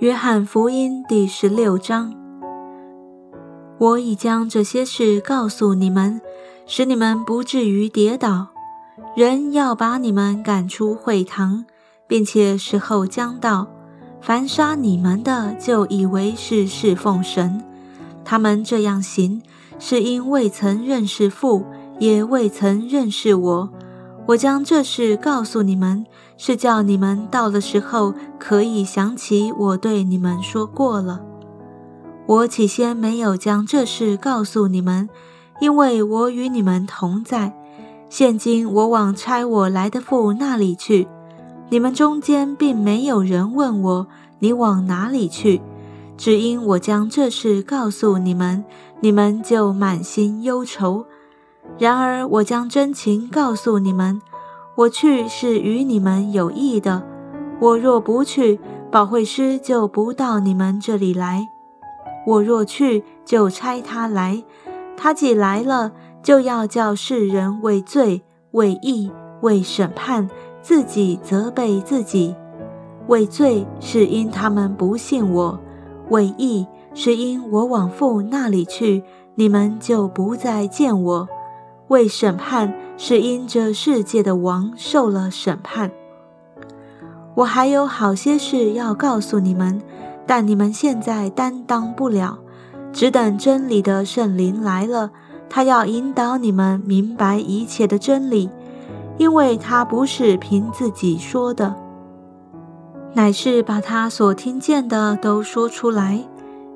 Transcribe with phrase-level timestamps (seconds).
[0.00, 2.14] 约翰福音第十六章。
[3.76, 6.22] 我已将这些事告诉你们，
[6.64, 8.48] 使你们不至于跌倒。
[9.14, 11.66] 人要把你们赶出会堂，
[12.06, 13.68] 并且时候将到，
[14.22, 17.62] 凡杀你们的，就以为是侍奉神。
[18.24, 19.42] 他们这样行，
[19.78, 21.66] 是因未曾认识父，
[21.98, 23.70] 也未曾认识我。
[24.26, 26.06] 我将这事告诉你们。
[26.42, 31.20] 是叫你们到的时候可以想起我对你们说过了。
[32.24, 35.10] 我起先没有将这事告诉你们，
[35.60, 37.52] 因为我与你们同在。
[38.08, 41.06] 现今我往差我来的父那里去，
[41.68, 44.06] 你们中间并没有人问我
[44.38, 45.60] 你往哪里去，
[46.16, 48.64] 只因我将这事告诉你们，
[49.00, 51.04] 你们就满心忧愁。
[51.80, 54.20] 然而我将真情告诉你们。
[54.76, 57.02] 我去是与你们有益的。
[57.58, 61.40] 我若不去，保惠师就不到你们这里来；
[62.26, 64.44] 我若去，就差他来。
[64.94, 65.92] 他既来了，
[66.22, 70.28] 就要叫世人为罪、为义、为审判，
[70.60, 72.36] 自己责备自己。
[73.06, 75.58] 为罪是因他们不信我；
[76.10, 79.02] 为义是因我往父那里去，
[79.34, 81.28] 你们就不再见我。
[81.90, 85.90] 为审判，是因这世界的王受了审判。
[87.34, 89.82] 我还有好些事要告诉你们，
[90.24, 92.38] 但你们现在担当不了，
[92.92, 95.10] 只等真理的圣灵来了，
[95.48, 98.48] 他要引导你们明白一切的真理，
[99.18, 101.74] 因为他不是凭自己说的，
[103.14, 106.24] 乃是把他所听见的都说出来，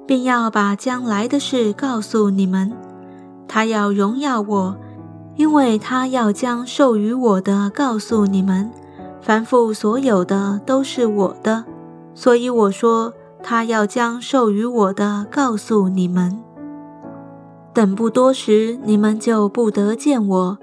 [0.09, 2.73] 并要把将来的事告诉你们。
[3.47, 4.77] 他要荣耀我。
[5.37, 8.71] 因为他要将授予我的告诉你们，
[9.21, 11.65] 凡父所有的都是我的，
[12.15, 16.39] 所以我说他要将授予我的告诉你们。
[17.73, 20.57] 等不多时，你们就不得见我；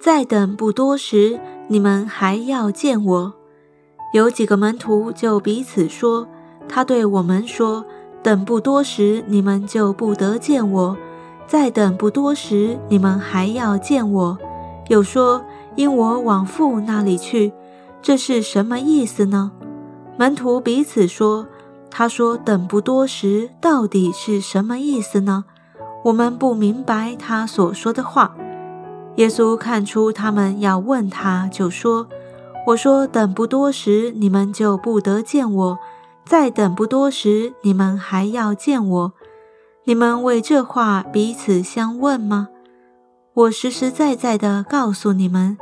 [0.00, 3.34] 再等不多时，你们还要见我。
[4.12, 6.26] 有几个门徒就彼此说
[6.68, 7.84] ：“他对我们说，
[8.22, 10.96] 等不多时，你们就不得见我。”
[11.46, 14.38] 再等不多时，你们还要见我。
[14.88, 17.52] 又说因我往父那里去，
[18.02, 19.52] 这是什么意思呢？
[20.16, 21.46] 门徒彼此说
[21.90, 25.44] ：“他说等不多时，到底是什么意思呢？
[26.04, 28.34] 我们不明白他所说的话。”
[29.16, 32.06] 耶稣看出他们要问他，就说
[32.68, 35.78] ：“我说等不多时，你们就不得见我；
[36.24, 39.12] 再等不多时，你们还要见我。”
[39.88, 42.48] 你们为这话彼此相问吗？
[43.34, 45.56] 我实实在在的告诉你们，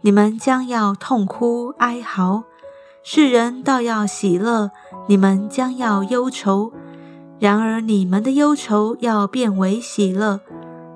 [0.00, 2.44] 你们将要痛哭哀嚎，
[3.02, 4.70] 世人倒要喜乐；
[5.08, 6.72] 你们将要忧愁，
[7.38, 10.40] 然而你们的忧愁要变为喜乐。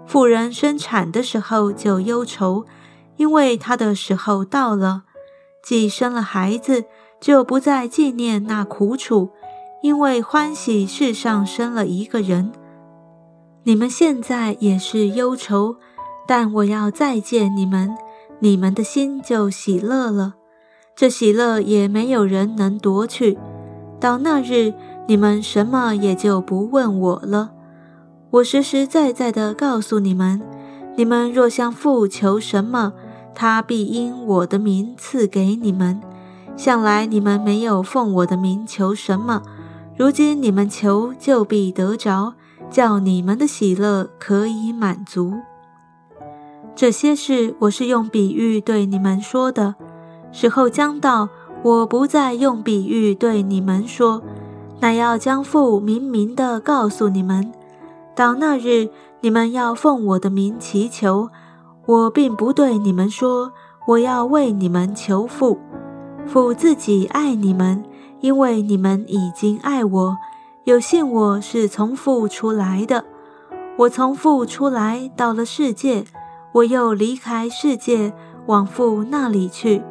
[0.06, 2.64] 妇人生产的时候就忧愁，
[3.18, 5.02] 因为她的时候到了；
[5.62, 6.84] 既生了孩子，
[7.20, 9.28] 就不再纪念那苦楚，
[9.82, 12.50] 因为欢喜世上生了一个人。
[13.70, 15.76] 你们现在也是忧愁，
[16.26, 17.96] 但我要再见你们，
[18.40, 20.34] 你们的心就喜乐了。
[20.96, 23.38] 这喜乐也没有人能夺去。
[24.00, 24.74] 到那日，
[25.06, 27.52] 你们什么也就不问我了。
[28.30, 30.42] 我实实在在的告诉你们：
[30.96, 32.92] 你们若向父求什么，
[33.36, 36.00] 他必因我的名赐给你们。
[36.56, 39.40] 向来你们没有奉我的名求什么，
[39.96, 42.34] 如今你们求，就必得着。
[42.70, 45.34] 叫你们的喜乐可以满足。
[46.76, 49.74] 这些事我是用比喻对你们说的。
[50.32, 51.28] 时候将到，
[51.62, 54.22] 我不再用比喻对你们说，
[54.78, 57.52] 乃要将父明明的告诉你们。
[58.14, 58.88] 到那日，
[59.20, 61.28] 你们要奉我的名祈求。
[61.86, 63.50] 我并不对你们说，
[63.88, 65.58] 我要为你们求父。
[66.26, 67.82] 父自己爱你们，
[68.20, 70.16] 因为你们已经爱我。
[70.64, 73.02] 有信我是从父出来的，
[73.78, 76.04] 我从父出来到了世界，
[76.52, 78.12] 我又离开世界
[78.44, 79.82] 往父那里去。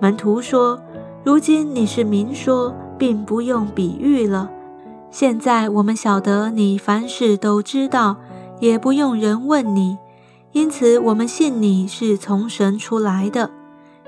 [0.00, 0.80] 门徒说
[1.22, 4.50] ：“如今你是明说，并不用比喻了。
[5.12, 8.16] 现在我们晓得你凡事都知道，
[8.58, 9.96] 也不用人问你，
[10.50, 13.50] 因此我们信你是从神出来的。”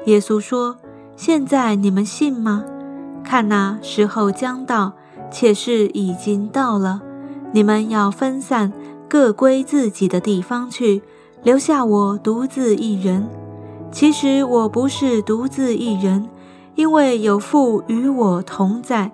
[0.07, 0.79] 耶稣说
[1.15, 2.65] ：“现在你们信吗？
[3.23, 4.95] 看那时候将到。”
[5.33, 7.03] 且是已经到了，
[7.53, 8.73] 你们要分散，
[9.09, 11.03] 各归自己的地方去，
[11.43, 13.27] 留下我独自一人。
[13.91, 16.29] 其实我不是独自一人，
[16.77, 19.11] 因为有父与我同在。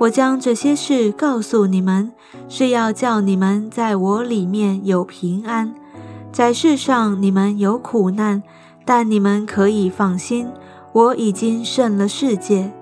[0.00, 2.12] 我将这些事告诉你们，
[2.48, 5.74] 是要叫你们在我里面有平安。
[6.32, 8.42] 在世上你们有苦难，
[8.84, 10.46] 但你们可以放心，
[10.92, 12.72] 我已经胜了世界。